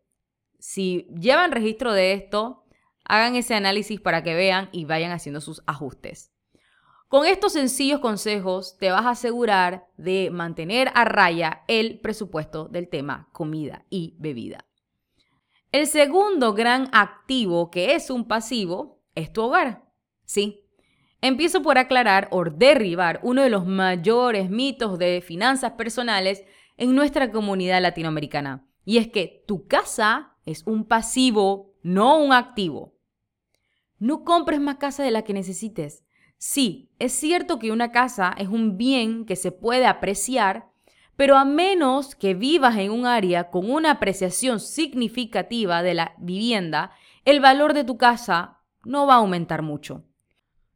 Si 0.58 1.08
llevan 1.18 1.52
registro 1.52 1.92
de 1.92 2.12
esto, 2.12 2.64
hagan 3.04 3.34
ese 3.34 3.54
análisis 3.54 4.00
para 4.00 4.22
que 4.22 4.34
vean 4.34 4.68
y 4.72 4.84
vayan 4.84 5.12
haciendo 5.12 5.40
sus 5.40 5.62
ajustes. 5.66 6.33
Con 7.08 7.26
estos 7.26 7.52
sencillos 7.52 8.00
consejos 8.00 8.76
te 8.78 8.90
vas 8.90 9.04
a 9.04 9.10
asegurar 9.10 9.86
de 9.96 10.30
mantener 10.30 10.90
a 10.94 11.04
raya 11.04 11.62
el 11.68 12.00
presupuesto 12.00 12.66
del 12.68 12.88
tema 12.88 13.28
comida 13.32 13.84
y 13.90 14.14
bebida. 14.18 14.64
El 15.70 15.86
segundo 15.86 16.54
gran 16.54 16.88
activo 16.92 17.70
que 17.70 17.94
es 17.94 18.10
un 18.10 18.26
pasivo 18.26 19.02
es 19.14 19.32
tu 19.32 19.42
hogar. 19.42 19.84
Sí. 20.24 20.60
Empiezo 21.20 21.62
por 21.62 21.78
aclarar 21.78 22.28
o 22.30 22.44
derribar 22.44 23.20
uno 23.22 23.42
de 23.42 23.50
los 23.50 23.66
mayores 23.66 24.50
mitos 24.50 24.98
de 24.98 25.20
finanzas 25.20 25.72
personales 25.72 26.44
en 26.76 26.94
nuestra 26.94 27.30
comunidad 27.30 27.80
latinoamericana. 27.80 28.66
Y 28.84 28.98
es 28.98 29.08
que 29.08 29.42
tu 29.46 29.66
casa 29.66 30.36
es 30.44 30.62
un 30.66 30.84
pasivo, 30.84 31.74
no 31.82 32.18
un 32.18 32.32
activo. 32.32 32.94
No 33.98 34.24
compres 34.24 34.60
más 34.60 34.76
casa 34.76 35.02
de 35.02 35.10
la 35.10 35.22
que 35.22 35.32
necesites. 35.32 36.04
Sí, 36.46 36.90
es 36.98 37.14
cierto 37.14 37.58
que 37.58 37.72
una 37.72 37.90
casa 37.90 38.34
es 38.36 38.48
un 38.48 38.76
bien 38.76 39.24
que 39.24 39.34
se 39.34 39.50
puede 39.50 39.86
apreciar, 39.86 40.68
pero 41.16 41.38
a 41.38 41.46
menos 41.46 42.14
que 42.14 42.34
vivas 42.34 42.76
en 42.76 42.90
un 42.90 43.06
área 43.06 43.50
con 43.50 43.70
una 43.70 43.92
apreciación 43.92 44.60
significativa 44.60 45.82
de 45.82 45.94
la 45.94 46.14
vivienda, 46.18 46.90
el 47.24 47.40
valor 47.40 47.72
de 47.72 47.82
tu 47.82 47.96
casa 47.96 48.58
no 48.84 49.06
va 49.06 49.14
a 49.14 49.16
aumentar 49.16 49.62
mucho. 49.62 50.04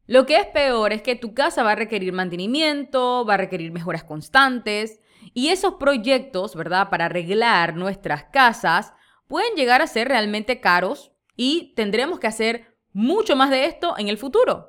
Lo 0.07 0.25
que 0.25 0.37
es 0.37 0.47
peor 0.47 0.91
es 0.91 1.03
que 1.03 1.15
tu 1.15 1.35
casa 1.35 1.61
va 1.61 1.73
a 1.73 1.75
requerir 1.75 2.13
mantenimiento, 2.13 3.23
va 3.23 3.35
a 3.35 3.37
requerir 3.37 3.71
mejoras 3.71 4.03
constantes 4.03 4.99
y 5.35 5.49
esos 5.49 5.75
proyectos, 5.75 6.55
¿verdad? 6.55 6.89
Para 6.89 7.05
arreglar 7.05 7.75
nuestras 7.75 8.23
casas 8.23 8.91
pueden 9.27 9.53
llegar 9.53 9.83
a 9.83 9.87
ser 9.87 10.07
realmente 10.07 10.61
caros 10.61 11.11
y 11.35 11.73
tendremos 11.75 12.19
que 12.19 12.25
hacer 12.25 12.75
mucho 12.91 13.35
más 13.35 13.51
de 13.51 13.65
esto 13.65 13.93
en 13.99 14.07
el 14.07 14.17
futuro. 14.17 14.68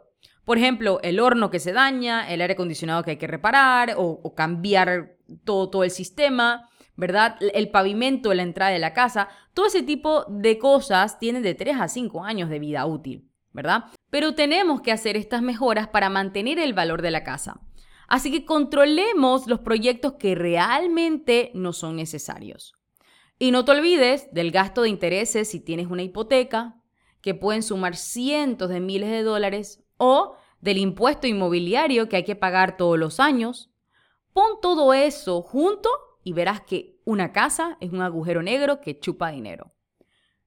Por 0.51 0.59
ejemplo, 0.59 0.99
el 1.05 1.21
horno 1.21 1.49
que 1.49 1.61
se 1.61 1.73
daña, 1.73 2.29
el 2.29 2.41
aire 2.41 2.55
acondicionado 2.55 3.05
que 3.05 3.13
hay 3.13 3.19
que 3.19 3.29
reparar 3.29 3.95
o, 3.97 4.35
cambiar 4.35 5.17
todo, 5.45 5.71
todo 5.71 5.85
el 5.85 5.93
sistema, 5.93 6.69
¿verdad? 6.97 7.37
El 7.55 7.71
pavimento 7.71 8.35
la 8.35 8.43
entrada 8.43 8.73
de 8.73 8.81
la 8.81 8.93
casa, 8.93 9.29
todo 9.55 9.67
ese 9.67 9.85
tipo 9.85 10.25
de 10.25 10.59
cosas 10.59 11.21
tienen 11.21 11.45
de 11.45 11.55
3 11.55 11.77
a 11.79 11.87
5 11.87 12.25
años 12.25 12.51
de 12.51 12.59
vida 12.59 12.85
útil, 12.85 13.31
¿verdad? 13.53 13.85
Pero 14.11 14.35
tenemos 14.35 14.81
que 14.81 14.91
hacer 14.91 15.17
estas 15.17 15.41
mejoras 15.41 15.87
para 15.87 16.11
mantener 16.11 16.59
el 16.59 16.73
valor 16.73 17.01
de 17.01 17.13
la 17.13 17.23
casa. 17.23 17.61
Así 18.09 18.33
que 18.33 18.45
controlemos 18.45 19.47
los 19.47 19.61
proyectos 19.61 20.15
que 20.15 20.35
realmente 20.35 21.53
no 21.55 21.73
son 21.73 21.95
necesarios. 21.95 22.75
Y 23.39 23.53
no 23.53 23.65
te 23.65 23.71
olvides 23.71 24.35
del 24.35 24.51
gasto 24.51 24.83
de 24.83 24.89
intereses 24.89 25.49
si 25.49 25.61
tienes 25.61 25.87
una 25.87 26.03
hipoteca, 26.03 26.75
que 27.21 27.35
pueden 27.35 27.63
sumar 27.63 27.95
cientos 27.95 28.69
de 28.69 28.81
miles 28.81 29.11
de 29.11 29.23
dólares 29.23 29.85
o 29.97 30.35
del 30.61 30.79
impuesto 30.79 31.27
inmobiliario 31.27 32.09
que 32.09 32.17
hay 32.17 32.25
que 32.25 32.37
pagar 32.37 32.77
todos 32.77 32.99
los 32.99 33.21
años. 33.21 33.71
Pon 34.33 34.61
todo 34.61 34.95
eso 34.95 35.43
junto 35.43 35.91
y 36.23 36.33
verás 36.33 36.61
que 36.61 37.01
una 37.05 37.33
casa 37.33 37.77
es 37.81 37.93
un 37.93 38.03
agujero 38.03 38.43
negro 38.43 38.81
que 38.81 38.99
chupa 38.99 39.31
dinero. 39.31 39.73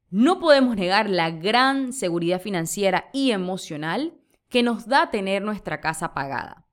No 0.10 0.40
podemos 0.40 0.76
negar 0.76 1.10
la 1.10 1.32
gran 1.32 1.92
seguridad 1.92 2.40
financiera 2.40 3.10
y 3.14 3.32
emocional 3.32 4.14
que 4.48 4.62
nos 4.62 4.88
da 4.88 5.10
tener 5.10 5.42
nuestra 5.42 5.82
casa 5.82 6.14
pagada. 6.14 6.68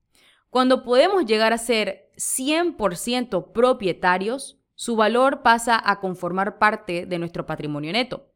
Cuando 0.50 0.85
podemos 0.85 1.25
llegar 1.25 1.52
a 1.52 1.59
ser 1.59 2.11
100% 2.16 3.52
propietarios, 3.52 4.59
su 4.75 4.97
valor 4.97 5.42
pasa 5.42 5.80
a 5.82 6.00
conformar 6.00 6.59
parte 6.59 7.06
de 7.06 7.18
nuestro 7.18 7.47
patrimonio 7.47 7.92
neto. 7.92 8.30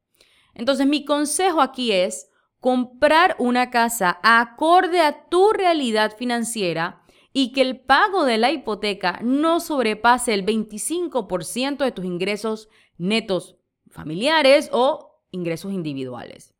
Entonces 0.55 0.87
mi 0.87 1.05
consejo 1.05 1.61
aquí 1.61 1.93
es, 1.93 2.31
comprar 2.65 3.37
una 3.39 3.69
casa 3.69 4.19
acorde 4.23 5.03
a 5.03 5.29
tu 5.29 5.53
realidad 5.53 6.17
financiera 6.17 7.05
y 7.35 7.53
que 7.53 7.61
el 7.61 7.79
pago 7.79 8.25
de 8.25 8.39
la 8.39 8.53
hipoteca 8.53 9.21
no 9.23 9.61
sobrepase 9.61 10.33
el 10.33 10.47
25% 10.47 11.85
de 11.85 11.93
tus 11.93 12.07
ingresos 12.07 12.71
netos 12.97 13.59
familiares 13.91 14.71
o 14.73 15.21
ingresos 15.31 15.75
individuales. 15.75 16.55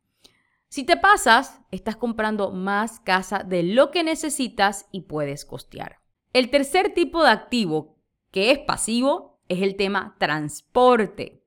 Si 0.67 0.83
te 0.83 0.95
pasas, 0.95 1.59
estás 1.71 1.95
comprando 1.95 2.51
más 2.51 2.99
casa 2.99 3.39
de 3.39 3.63
lo 3.63 3.89
que 3.89 4.03
necesitas 4.03 4.87
y 4.91 5.01
puedes 5.01 5.43
costear. 5.43 6.01
El 6.33 6.51
tercer 6.51 6.93
tipo 6.93 7.23
de 7.23 7.31
activo 7.31 7.97
que 8.29 8.51
es 8.51 8.59
pasivo 8.59 9.39
es 9.49 9.63
el 9.63 9.75
tema 9.75 10.17
transporte. 10.19 11.43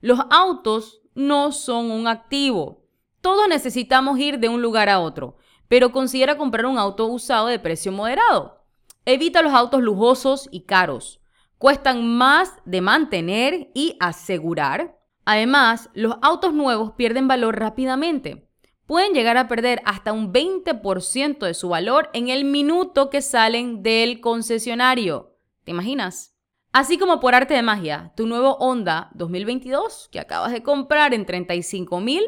Los 0.00 0.18
autos 0.30 1.00
no 1.14 1.52
son 1.52 1.92
un 1.92 2.08
activo, 2.08 2.80
todos 3.20 3.48
necesitamos 3.48 4.18
ir 4.18 4.38
de 4.38 4.48
un 4.48 4.62
lugar 4.62 4.88
a 4.88 5.00
otro, 5.00 5.36
pero 5.68 5.92
considera 5.92 6.36
comprar 6.36 6.66
un 6.66 6.78
auto 6.78 7.06
usado 7.06 7.46
de 7.46 7.58
precio 7.58 7.92
moderado. 7.92 8.64
Evita 9.04 9.42
los 9.42 9.52
autos 9.52 9.82
lujosos 9.82 10.48
y 10.50 10.62
caros. 10.62 11.20
Cuestan 11.58 12.06
más 12.06 12.54
de 12.64 12.80
mantener 12.80 13.70
y 13.74 13.96
asegurar. 14.00 14.98
Además, 15.24 15.90
los 15.94 16.16
autos 16.22 16.54
nuevos 16.54 16.92
pierden 16.92 17.28
valor 17.28 17.58
rápidamente. 17.58 18.48
Pueden 18.86 19.12
llegar 19.12 19.36
a 19.36 19.46
perder 19.46 19.80
hasta 19.84 20.12
un 20.12 20.32
20% 20.32 21.38
de 21.38 21.54
su 21.54 21.68
valor 21.68 22.10
en 22.12 22.28
el 22.28 22.44
minuto 22.44 23.10
que 23.10 23.22
salen 23.22 23.82
del 23.82 24.20
concesionario. 24.20 25.36
¿Te 25.64 25.70
imaginas? 25.70 26.34
Así 26.72 26.98
como 26.98 27.20
por 27.20 27.34
arte 27.34 27.54
de 27.54 27.62
magia, 27.62 28.12
tu 28.16 28.26
nuevo 28.26 28.56
Honda 28.58 29.10
2022 29.14 30.08
que 30.10 30.20
acabas 30.20 30.52
de 30.52 30.62
comprar 30.62 31.14
en 31.14 31.26
35 31.26 32.00
mil 32.00 32.24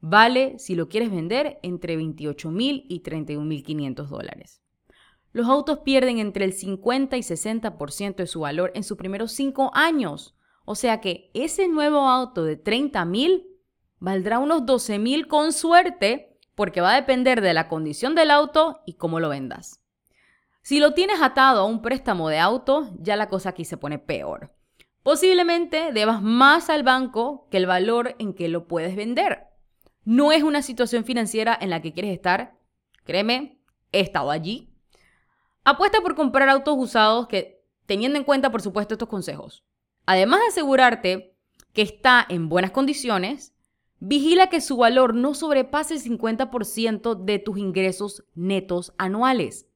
Vale, 0.00 0.58
si 0.58 0.74
lo 0.74 0.88
quieres 0.88 1.10
vender, 1.10 1.58
entre 1.62 1.96
28 1.96 2.50
mil 2.50 2.84
y 2.88 3.00
31 3.00 3.44
mil 3.44 3.62
500 3.62 4.08
dólares. 4.08 4.62
Los 5.32 5.46
autos 5.48 5.80
pierden 5.80 6.18
entre 6.18 6.44
el 6.44 6.52
50 6.52 7.16
y 7.16 7.20
60% 7.20 8.16
de 8.16 8.26
su 8.26 8.40
valor 8.40 8.72
en 8.74 8.84
sus 8.84 8.96
primeros 8.96 9.32
5 9.32 9.70
años. 9.74 10.36
O 10.64 10.74
sea 10.74 11.00
que 11.00 11.30
ese 11.34 11.68
nuevo 11.68 12.00
auto 12.08 12.44
de 12.44 12.56
30 12.56 13.04
mil 13.04 13.46
valdrá 13.98 14.38
unos 14.38 14.66
12 14.66 14.98
mil 14.98 15.26
con 15.26 15.52
suerte 15.52 16.38
porque 16.54 16.80
va 16.80 16.92
a 16.92 16.96
depender 16.96 17.40
de 17.40 17.54
la 17.54 17.68
condición 17.68 18.14
del 18.14 18.30
auto 18.30 18.80
y 18.84 18.94
cómo 18.94 19.20
lo 19.20 19.28
vendas. 19.28 19.80
Si 20.62 20.80
lo 20.80 20.92
tienes 20.92 21.22
atado 21.22 21.60
a 21.60 21.64
un 21.64 21.82
préstamo 21.82 22.28
de 22.28 22.38
auto, 22.38 22.90
ya 22.98 23.16
la 23.16 23.28
cosa 23.28 23.50
aquí 23.50 23.64
se 23.64 23.76
pone 23.76 23.98
peor. 23.98 24.52
Posiblemente 25.02 25.92
debas 25.92 26.20
más 26.20 26.68
al 26.68 26.82
banco 26.82 27.48
que 27.50 27.56
el 27.56 27.66
valor 27.66 28.14
en 28.18 28.34
que 28.34 28.48
lo 28.48 28.66
puedes 28.66 28.94
vender. 28.96 29.47
No 30.04 30.32
es 30.32 30.42
una 30.42 30.62
situación 30.62 31.04
financiera 31.04 31.56
en 31.60 31.70
la 31.70 31.82
que 31.82 31.92
quieres 31.92 32.12
estar. 32.12 32.58
Créeme, 33.04 33.60
he 33.92 34.00
estado 34.00 34.30
allí. 34.30 34.70
Apuesta 35.64 36.00
por 36.00 36.14
comprar 36.14 36.48
autos 36.48 36.76
usados 36.78 37.28
que, 37.28 37.62
teniendo 37.86 38.18
en 38.18 38.24
cuenta, 38.24 38.50
por 38.50 38.62
supuesto, 38.62 38.94
estos 38.94 39.08
consejos. 39.08 39.64
Además 40.06 40.40
de 40.40 40.46
asegurarte 40.46 41.36
que 41.72 41.82
está 41.82 42.24
en 42.28 42.48
buenas 42.48 42.70
condiciones, 42.70 43.54
vigila 44.00 44.48
que 44.48 44.60
su 44.60 44.76
valor 44.76 45.14
no 45.14 45.34
sobrepase 45.34 45.94
el 45.94 46.02
50% 46.02 47.14
de 47.24 47.38
tus 47.38 47.58
ingresos 47.58 48.24
netos 48.34 48.94
anuales. 48.98 49.66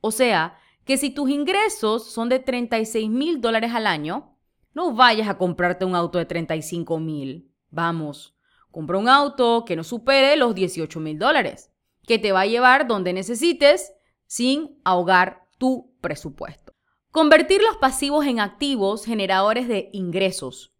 O 0.00 0.10
sea, 0.10 0.58
que 0.84 0.96
si 0.96 1.10
tus 1.10 1.30
ingresos 1.30 2.10
son 2.10 2.28
de 2.28 2.38
36 2.38 3.10
mil 3.10 3.40
dólares 3.40 3.72
al 3.74 3.86
año, 3.86 4.36
no 4.72 4.92
vayas 4.92 5.28
a 5.28 5.38
comprarte 5.38 5.84
un 5.84 5.96
auto 5.96 6.18
de 6.18 6.26
35 6.26 6.98
mil. 7.00 7.50
Vamos, 7.70 8.35
compra 8.76 8.98
un 8.98 9.08
auto 9.08 9.64
que 9.64 9.74
no 9.74 9.82
supere 9.82 10.36
los 10.36 10.54
18 10.54 11.00
mil 11.00 11.18
dólares, 11.18 11.70
que 12.06 12.18
te 12.18 12.32
va 12.32 12.42
a 12.42 12.46
llevar 12.46 12.86
donde 12.86 13.14
necesites 13.14 13.94
sin 14.26 14.78
ahogar 14.84 15.46
tu 15.56 15.96
presupuesto. 16.02 16.74
Convertir 17.10 17.62
los 17.62 17.78
pasivos 17.78 18.26
en 18.26 18.38
activos 18.38 19.06
generadores 19.06 19.66
de 19.66 19.88
ingresos. 19.94 20.74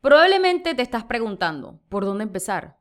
Probablemente 0.00 0.74
te 0.74 0.80
estás 0.80 1.04
preguntando, 1.04 1.78
¿por 1.90 2.06
dónde 2.06 2.24
empezar? 2.24 2.78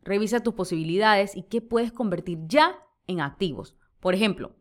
Revisa 0.00 0.42
tus 0.42 0.54
posibilidades 0.54 1.36
y 1.36 1.44
qué 1.44 1.60
puedes 1.60 1.92
convertir 1.92 2.40
ya 2.48 2.76
en 3.06 3.20
activos. 3.20 3.76
Por 4.00 4.16
ejemplo, 4.16 4.56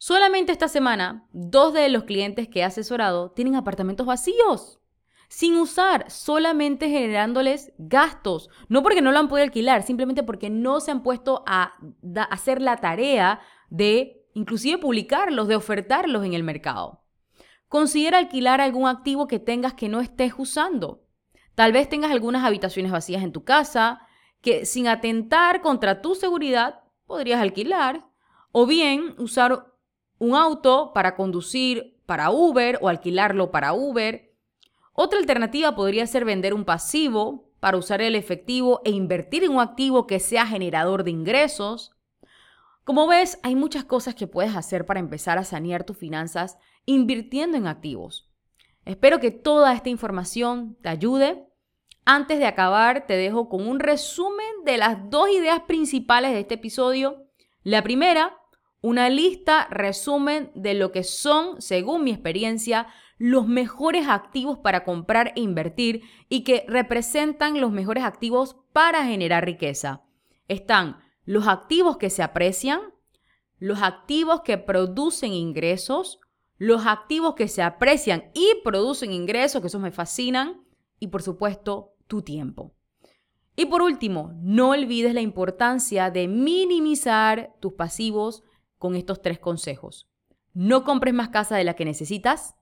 Solamente 0.00 0.52
esta 0.52 0.68
semana, 0.68 1.26
dos 1.32 1.74
de 1.74 1.88
los 1.88 2.04
clientes 2.04 2.46
que 2.46 2.60
he 2.60 2.64
asesorado 2.64 3.32
tienen 3.32 3.56
apartamentos 3.56 4.06
vacíos, 4.06 4.77
sin 5.28 5.56
usar, 5.56 6.10
solamente 6.10 6.88
generándoles 6.88 7.72
gastos. 7.78 8.50
No 8.68 8.82
porque 8.82 9.02
no 9.02 9.12
lo 9.12 9.18
han 9.18 9.28
podido 9.28 9.44
alquilar, 9.44 9.82
simplemente 9.82 10.22
porque 10.22 10.50
no 10.50 10.80
se 10.80 10.90
han 10.90 11.02
puesto 11.02 11.44
a 11.46 11.74
hacer 12.30 12.62
la 12.62 12.78
tarea 12.78 13.40
de 13.70 14.26
inclusive 14.34 14.78
publicarlos, 14.78 15.48
de 15.48 15.56
ofertarlos 15.56 16.24
en 16.24 16.32
el 16.32 16.44
mercado. 16.44 17.04
Considera 17.68 18.18
alquilar 18.18 18.60
algún 18.60 18.88
activo 18.88 19.26
que 19.26 19.38
tengas 19.38 19.74
que 19.74 19.88
no 19.88 20.00
estés 20.00 20.32
usando. 20.38 21.04
Tal 21.54 21.72
vez 21.72 21.88
tengas 21.88 22.12
algunas 22.12 22.44
habitaciones 22.44 22.92
vacías 22.92 23.22
en 23.22 23.32
tu 23.32 23.44
casa 23.44 24.00
que 24.40 24.64
sin 24.64 24.88
atentar 24.88 25.60
contra 25.60 26.00
tu 26.00 26.14
seguridad 26.14 26.84
podrías 27.06 27.40
alquilar. 27.40 28.06
O 28.52 28.64
bien 28.64 29.14
usar 29.18 29.66
un 30.18 30.34
auto 30.34 30.92
para 30.94 31.16
conducir 31.16 32.00
para 32.06 32.30
Uber 32.30 32.78
o 32.80 32.88
alquilarlo 32.88 33.50
para 33.50 33.74
Uber. 33.74 34.27
Otra 35.00 35.20
alternativa 35.20 35.76
podría 35.76 36.08
ser 36.08 36.24
vender 36.24 36.52
un 36.54 36.64
pasivo 36.64 37.52
para 37.60 37.76
usar 37.76 38.02
el 38.02 38.16
efectivo 38.16 38.80
e 38.84 38.90
invertir 38.90 39.44
en 39.44 39.52
un 39.52 39.60
activo 39.60 40.08
que 40.08 40.18
sea 40.18 40.44
generador 40.44 41.04
de 41.04 41.12
ingresos. 41.12 41.92
Como 42.82 43.06
ves, 43.06 43.38
hay 43.44 43.54
muchas 43.54 43.84
cosas 43.84 44.16
que 44.16 44.26
puedes 44.26 44.56
hacer 44.56 44.86
para 44.86 44.98
empezar 44.98 45.38
a 45.38 45.44
sanear 45.44 45.84
tus 45.84 45.96
finanzas 45.96 46.58
invirtiendo 46.84 47.56
en 47.56 47.68
activos. 47.68 48.28
Espero 48.86 49.20
que 49.20 49.30
toda 49.30 49.72
esta 49.72 49.88
información 49.88 50.76
te 50.82 50.88
ayude. 50.88 51.46
Antes 52.04 52.40
de 52.40 52.46
acabar, 52.46 53.06
te 53.06 53.14
dejo 53.14 53.48
con 53.48 53.68
un 53.68 53.78
resumen 53.78 54.64
de 54.64 54.78
las 54.78 55.08
dos 55.10 55.30
ideas 55.30 55.60
principales 55.60 56.32
de 56.32 56.40
este 56.40 56.54
episodio. 56.54 57.28
La 57.62 57.84
primera 57.84 58.36
una 58.80 59.10
lista 59.10 59.66
resumen 59.70 60.50
de 60.54 60.74
lo 60.74 60.92
que 60.92 61.02
son, 61.02 61.60
según 61.60 62.04
mi 62.04 62.10
experiencia, 62.10 62.86
los 63.18 63.48
mejores 63.48 64.06
activos 64.08 64.58
para 64.58 64.84
comprar 64.84 65.32
e 65.34 65.40
invertir 65.40 66.02
y 66.28 66.44
que 66.44 66.64
representan 66.68 67.60
los 67.60 67.72
mejores 67.72 68.04
activos 68.04 68.56
para 68.72 69.04
generar 69.04 69.44
riqueza. 69.44 70.02
Están 70.46 70.98
los 71.24 71.48
activos 71.48 71.96
que 71.96 72.10
se 72.10 72.22
aprecian, 72.22 72.80
los 73.58 73.82
activos 73.82 74.42
que 74.42 74.56
producen 74.56 75.32
ingresos, 75.32 76.20
los 76.56 76.86
activos 76.86 77.34
que 77.34 77.48
se 77.48 77.62
aprecian 77.62 78.30
y 78.34 78.48
producen 78.62 79.12
ingresos, 79.12 79.60
que 79.60 79.66
esos 79.66 79.80
me 79.80 79.90
fascinan, 79.90 80.62
y 81.00 81.08
por 81.08 81.22
supuesto, 81.22 81.94
tu 82.06 82.22
tiempo. 82.22 82.74
Y 83.56 83.66
por 83.66 83.82
último, 83.82 84.32
no 84.36 84.70
olvides 84.70 85.14
la 85.14 85.20
importancia 85.20 86.10
de 86.10 86.28
minimizar 86.28 87.54
tus 87.60 87.72
pasivos 87.72 88.44
con 88.78 88.94
estos 88.94 89.20
tres 89.20 89.38
consejos. 89.38 90.08
No 90.54 90.84
compres 90.84 91.14
más 91.14 91.28
casa 91.28 91.56
de 91.56 91.64
la 91.64 91.74
que 91.74 91.84
necesitas. 91.84 92.54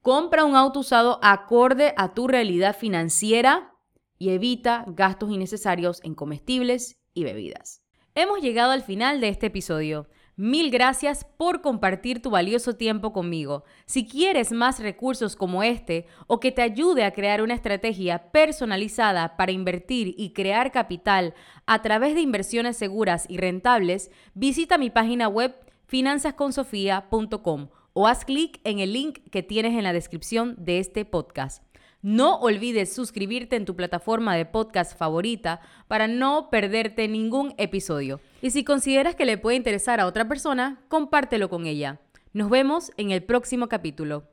Compra 0.00 0.44
un 0.44 0.56
auto 0.56 0.80
usado 0.80 1.18
acorde 1.22 1.94
a 1.96 2.12
tu 2.14 2.28
realidad 2.28 2.76
financiera 2.76 3.72
y 4.18 4.30
evita 4.30 4.84
gastos 4.88 5.30
innecesarios 5.30 6.00
en 6.04 6.14
comestibles 6.14 7.00
y 7.14 7.24
bebidas. 7.24 7.82
Hemos 8.14 8.40
llegado 8.40 8.72
al 8.72 8.82
final 8.82 9.20
de 9.20 9.28
este 9.28 9.46
episodio. 9.46 10.08
Mil 10.44 10.72
gracias 10.72 11.24
por 11.36 11.62
compartir 11.62 12.20
tu 12.20 12.28
valioso 12.28 12.74
tiempo 12.74 13.12
conmigo. 13.12 13.62
Si 13.86 14.08
quieres 14.08 14.50
más 14.50 14.80
recursos 14.80 15.36
como 15.36 15.62
este 15.62 16.08
o 16.26 16.40
que 16.40 16.50
te 16.50 16.62
ayude 16.62 17.04
a 17.04 17.12
crear 17.12 17.42
una 17.42 17.54
estrategia 17.54 18.32
personalizada 18.32 19.36
para 19.36 19.52
invertir 19.52 20.16
y 20.18 20.32
crear 20.32 20.72
capital 20.72 21.34
a 21.64 21.80
través 21.80 22.16
de 22.16 22.22
inversiones 22.22 22.76
seguras 22.76 23.26
y 23.28 23.36
rentables, 23.36 24.10
visita 24.34 24.78
mi 24.78 24.90
página 24.90 25.28
web 25.28 25.54
finanzasconsofia.com 25.86 27.68
o 27.92 28.08
haz 28.08 28.24
clic 28.24 28.60
en 28.64 28.80
el 28.80 28.94
link 28.94 29.20
que 29.30 29.44
tienes 29.44 29.74
en 29.74 29.84
la 29.84 29.92
descripción 29.92 30.56
de 30.58 30.80
este 30.80 31.04
podcast. 31.04 31.62
No 32.00 32.40
olvides 32.40 32.92
suscribirte 32.92 33.54
en 33.54 33.64
tu 33.64 33.76
plataforma 33.76 34.34
de 34.34 34.44
podcast 34.44 34.98
favorita 34.98 35.60
para 35.86 36.08
no 36.08 36.50
perderte 36.50 37.06
ningún 37.06 37.54
episodio. 37.58 38.20
Y 38.42 38.50
si 38.50 38.64
consideras 38.64 39.14
que 39.14 39.24
le 39.24 39.38
puede 39.38 39.56
interesar 39.56 40.00
a 40.00 40.06
otra 40.06 40.26
persona, 40.26 40.82
compártelo 40.88 41.48
con 41.48 41.64
ella. 41.66 42.00
Nos 42.32 42.50
vemos 42.50 42.90
en 42.96 43.12
el 43.12 43.22
próximo 43.22 43.68
capítulo. 43.68 44.31